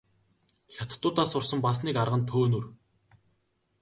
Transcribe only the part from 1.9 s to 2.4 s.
арга нь